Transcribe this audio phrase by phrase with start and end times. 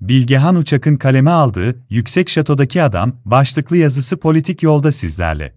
[0.00, 5.54] Bilgehan Uçak'ın kaleme aldığı Yüksek Şato'daki Adam başlıklı yazısı politik yolda sizlerle.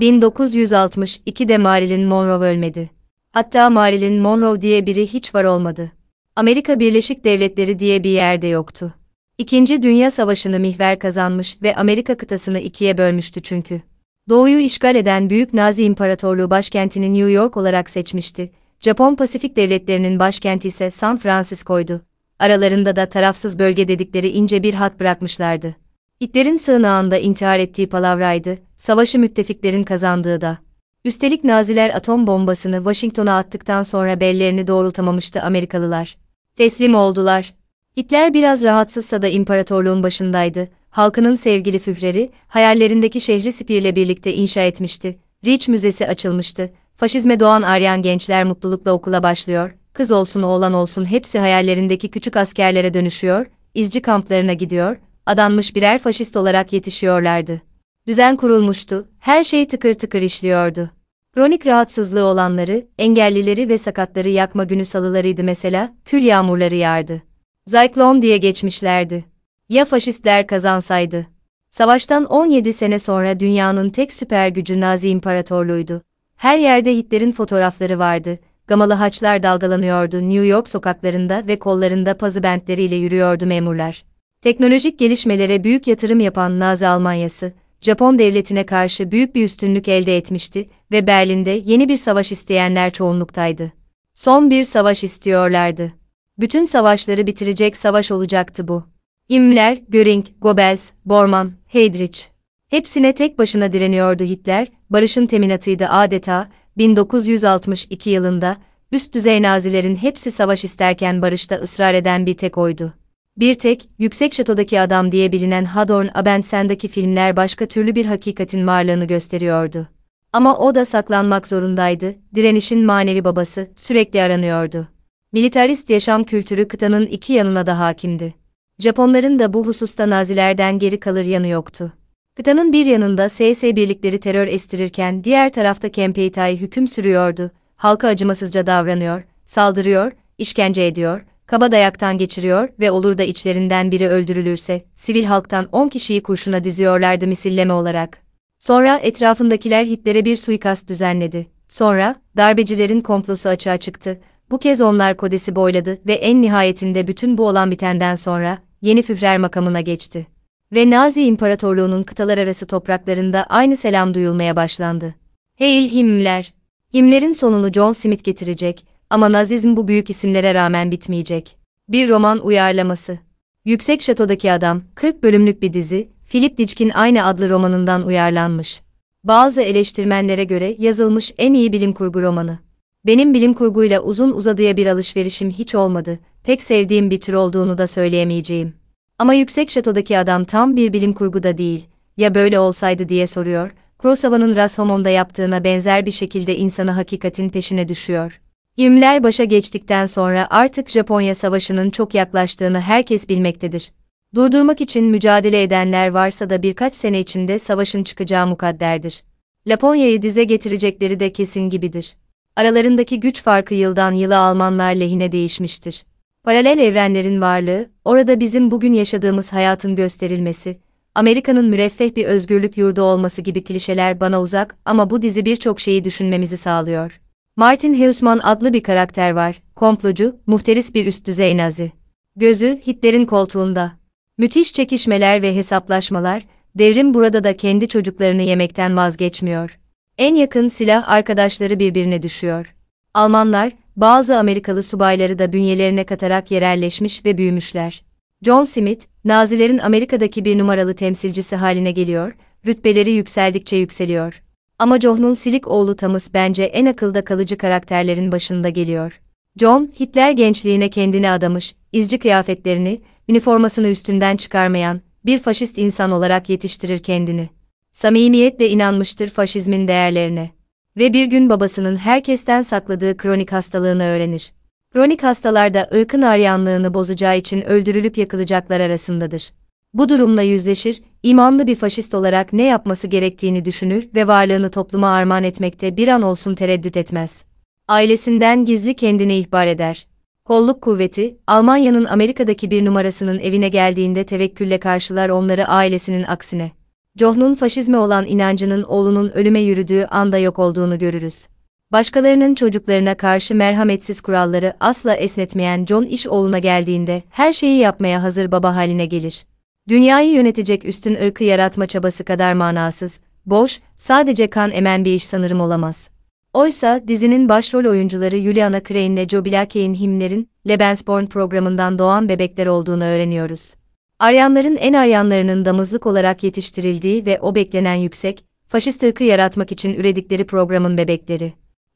[0.00, 2.90] 1962'de Marilyn Monroe ölmedi.
[3.32, 5.92] Hatta Marilyn Monroe diye biri hiç var olmadı.
[6.36, 8.94] Amerika Birleşik Devletleri diye bir yerde yoktu.
[9.38, 13.82] İkinci Dünya Savaşı'nı mihver kazanmış ve Amerika kıtasını ikiye bölmüştü çünkü.
[14.28, 18.50] Doğuyu işgal eden Büyük Nazi İmparatorluğu başkentini New York olarak seçmişti.
[18.84, 22.02] Japon Pasifik devletlerinin başkenti ise San Francisco'ydu.
[22.38, 25.76] Aralarında da tarafsız bölge dedikleri ince bir hat bırakmışlardı.
[26.20, 30.58] Hitler'in sığınağında intihar ettiği palavraydı, savaşı müttefiklerin kazandığı da.
[31.04, 36.16] Üstelik Naziler atom bombasını Washington'a attıktan sonra bellerini doğrultamamıştı Amerikalılar.
[36.56, 37.54] Teslim oldular.
[37.96, 40.68] Hitler biraz rahatsızsa da imparatorluğun başındaydı.
[40.90, 45.18] Halkının sevgili führeri, hayallerindeki şehri Spir'le birlikte inşa etmişti.
[45.46, 46.70] Reich Müzesi açılmıştı.
[46.96, 49.74] Faşizme doğan Aryan gençler mutlulukla okula başlıyor.
[49.92, 56.36] Kız olsun oğlan olsun hepsi hayallerindeki küçük askerlere dönüşüyor, izci kamplarına gidiyor, adanmış birer faşist
[56.36, 57.62] olarak yetişiyorlardı.
[58.06, 60.90] Düzen kurulmuştu, her şey tıkır tıkır işliyordu.
[61.34, 67.22] Kronik rahatsızlığı olanları, engellileri ve sakatları yakma günü salılarıydı mesela, kül yağmurları yağardı.
[67.66, 69.24] Zyklon diye geçmişlerdi.
[69.68, 71.26] Ya faşistler kazansaydı?
[71.70, 76.02] Savaştan 17 sene sonra dünyanın tek süper gücü Nazi İmparatorluğuydu.
[76.42, 78.38] Her yerde Hitler'in fotoğrafları vardı.
[78.66, 84.04] Gamalı haçlar dalgalanıyordu New York sokaklarında ve kollarında pazı bentleriyle yürüyordu memurlar.
[84.40, 90.68] Teknolojik gelişmelere büyük yatırım yapan Nazi Almanyası, Japon devletine karşı büyük bir üstünlük elde etmişti
[90.92, 93.72] ve Berlin'de yeni bir savaş isteyenler çoğunluktaydı.
[94.14, 95.92] Son bir savaş istiyorlardı.
[96.38, 98.86] Bütün savaşları bitirecek savaş olacaktı bu.
[99.30, 102.31] Himmler, Göring, Goebbels, Bormann, Heydrich.
[102.72, 106.48] Hepsine tek başına direniyordu Hitler, barışın teminatıydı adeta,
[106.78, 108.56] 1962 yılında,
[108.92, 112.92] üst düzey nazilerin hepsi savaş isterken barışta ısrar eden bir tek oydu.
[113.36, 119.04] Bir tek, Yüksek Şato'daki adam diye bilinen Hadorn Abensen'deki filmler başka türlü bir hakikatin varlığını
[119.04, 119.88] gösteriyordu.
[120.32, 124.88] Ama o da saklanmak zorundaydı, direnişin manevi babası, sürekli aranıyordu.
[125.32, 128.34] Militarist yaşam kültürü kıtanın iki yanına da hakimdi.
[128.78, 131.92] Japonların da bu hususta nazilerden geri kalır yanı yoktu.
[132.36, 139.22] Kıtanın bir yanında SS birlikleri terör estirirken diğer tarafta Kempeitai hüküm sürüyordu, halka acımasızca davranıyor,
[139.44, 145.88] saldırıyor, işkence ediyor, kaba dayaktan geçiriyor ve olur da içlerinden biri öldürülürse, sivil halktan 10
[145.88, 148.18] kişiyi kurşuna diziyorlardı misilleme olarak.
[148.58, 151.46] Sonra etrafındakiler Hitler'e bir suikast düzenledi.
[151.68, 154.20] Sonra, darbecilerin komplosu açığa çıktı.
[154.50, 159.38] Bu kez onlar kodesi boyladı ve en nihayetinde bütün bu olan bitenden sonra, yeni Führer
[159.38, 160.31] makamına geçti.
[160.72, 165.14] Ve Nazi İmparatorluğu'nun kıtalar arası topraklarında aynı selam duyulmaya başlandı.
[165.54, 166.54] Heil Himmler!
[166.94, 171.56] Himmler'in sonunu John Smith getirecek ama Nazizm bu büyük isimlere rağmen bitmeyecek.
[171.88, 173.18] Bir roman uyarlaması.
[173.64, 178.82] Yüksek Şato'daki Adam, 40 bölümlük bir dizi, Philip Dick'in aynı adlı romanından uyarlanmış.
[179.24, 182.58] Bazı eleştirmenlere göre yazılmış en iyi bilim kurgu romanı.
[183.06, 187.86] Benim bilim kurguyla uzun uzadıya bir alışverişim hiç olmadı, pek sevdiğim bir tür olduğunu da
[187.86, 188.81] söyleyemeyeceğim.
[189.22, 193.70] Ama Yüksek Şato'daki adam tam bir bilim kurgu da değil, ya böyle olsaydı diye soruyor,
[193.98, 198.40] Kurosawa'nın Rashomon'da yaptığına benzer bir şekilde insanı hakikatin peşine düşüyor.
[198.76, 203.92] İmler başa geçtikten sonra artık Japonya Savaşı'nın çok yaklaştığını herkes bilmektedir.
[204.34, 209.22] Durdurmak için mücadele edenler varsa da birkaç sene içinde savaşın çıkacağı mukadderdir.
[209.66, 212.16] Laponya'yı dize getirecekleri de kesin gibidir.
[212.56, 216.04] Aralarındaki güç farkı yıldan yıla Almanlar lehine değişmiştir.
[216.44, 220.78] Paralel evrenlerin varlığı, orada bizim bugün yaşadığımız hayatın gösterilmesi,
[221.14, 226.04] Amerika'nın müreffeh bir özgürlük yurdu olması gibi klişeler bana uzak ama bu dizi birçok şeyi
[226.04, 227.20] düşünmemizi sağlıyor.
[227.56, 231.92] Martin Heusman adlı bir karakter var, komplocu, muhteris bir üst düzey nazi.
[232.36, 233.92] Gözü, Hitler'in koltuğunda.
[234.38, 239.78] Müthiş çekişmeler ve hesaplaşmalar, devrim burada da kendi çocuklarını yemekten vazgeçmiyor.
[240.18, 242.74] En yakın silah arkadaşları birbirine düşüyor.
[243.14, 248.04] Almanlar, bazı Amerikalı subayları da bünyelerine katarak yerelleşmiş ve büyümüşler.
[248.42, 252.32] John Smith, Nazilerin Amerika'daki bir numaralı temsilcisi haline geliyor,
[252.66, 254.42] rütbeleri yükseldikçe yükseliyor.
[254.78, 259.20] Ama John'un silik oğlu Thomas bence en akılda kalıcı karakterlerin başında geliyor.
[259.56, 266.98] John, Hitler gençliğine kendini adamış, izci kıyafetlerini, üniformasını üstünden çıkarmayan, bir faşist insan olarak yetiştirir
[266.98, 267.48] kendini.
[267.92, 270.50] Samimiyetle inanmıştır faşizmin değerlerine.
[270.96, 274.52] Ve bir gün babasının herkesten sakladığı kronik hastalığını öğrenir.
[274.92, 279.52] Kronik hastalarda ırkın aryanlığını bozacağı için öldürülüp yakılacaklar arasındadır.
[279.94, 285.44] Bu durumla yüzleşir, imanlı bir faşist olarak ne yapması gerektiğini düşünür ve varlığını topluma armağan
[285.44, 287.44] etmekte bir an olsun tereddüt etmez.
[287.88, 290.06] Ailesinden gizli kendine ihbar eder.
[290.44, 296.70] Kolluk kuvveti, Almanya'nın Amerika'daki bir numarasının evine geldiğinde tevekkülle karşılar onları ailesinin aksine.
[297.18, 301.46] John'un faşizme olan inancının oğlunun ölüme yürüdüğü anda yok olduğunu görürüz.
[301.92, 308.52] Başkalarının çocuklarına karşı merhametsiz kuralları asla esnetmeyen John iş oğluna geldiğinde her şeyi yapmaya hazır
[308.52, 309.46] baba haline gelir.
[309.88, 315.60] Dünyayı yönetecek üstün ırkı yaratma çabası kadar manasız, boş, sadece kan emen bir iş sanırım
[315.60, 316.10] olamaz.
[316.52, 323.04] Oysa dizinin başrol oyuncuları Juliana Crane ile Joe Blakey'in Himler'in Lebensborn programından doğan bebekler olduğunu
[323.04, 323.74] öğreniyoruz.
[324.22, 330.44] Aryanların en aryanlarının damızlık olarak yetiştirildiği ve o beklenen yüksek, faşist ırkı yaratmak için üredikleri
[330.44, 331.52] programın bebekleri.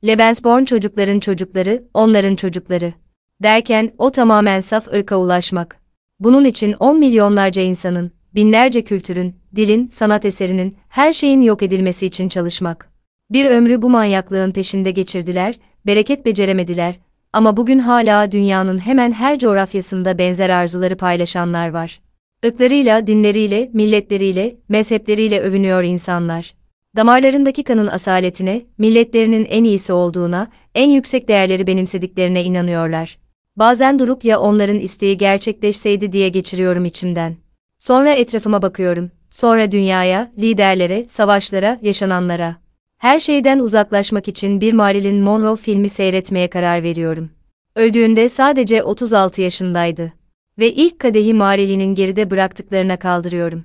[0.06, 2.92] Lebensborn çocukların çocukları, onların çocukları.
[3.42, 5.76] Derken o tamamen saf ırka ulaşmak.
[6.20, 12.28] Bunun için on milyonlarca insanın, binlerce kültürün, dilin, sanat eserinin, her şeyin yok edilmesi için
[12.28, 12.90] çalışmak.
[13.30, 15.54] Bir ömrü bu manyaklığın peşinde geçirdiler,
[15.86, 16.98] bereket beceremediler
[17.32, 22.05] ama bugün hala dünyanın hemen her coğrafyasında benzer arzuları paylaşanlar var.
[22.42, 26.54] Irklarıyla, dinleriyle, milletleriyle, mezhepleriyle övünüyor insanlar.
[26.96, 33.18] Damarlarındaki kanın asaletine, milletlerinin en iyisi olduğuna, en yüksek değerleri benimsediklerine inanıyorlar.
[33.56, 37.36] Bazen durup ya onların isteği gerçekleşseydi diye geçiriyorum içimden.
[37.78, 42.56] Sonra etrafıma bakıyorum, sonra dünyaya, liderlere, savaşlara, yaşananlara.
[42.98, 47.30] Her şeyden uzaklaşmak için bir Marilyn Monroe filmi seyretmeye karar veriyorum.
[47.74, 50.12] Öldüğünde sadece 36 yaşındaydı.
[50.58, 53.64] Ve ilk kadehi Marilyn'in geride bıraktıklarına kaldırıyorum.